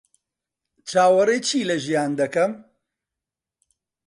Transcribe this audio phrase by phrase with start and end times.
[0.89, 2.51] چاوەڕێی چی لە ژیان دەکەم؟